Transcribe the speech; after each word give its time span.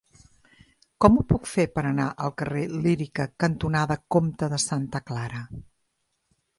Com 1.05 1.19
ho 1.21 1.25
puc 1.31 1.49
fer 1.51 1.65
per 1.75 1.83
anar 1.91 2.07
al 2.25 2.35
carrer 2.43 2.65
Lírica 2.87 3.29
cantonada 3.45 4.01
Comte 4.17 4.53
de 4.57 4.63
Santa 4.69 5.07
Clara? 5.11 5.49